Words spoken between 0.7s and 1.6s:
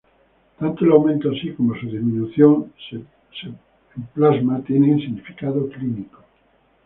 el aumento, así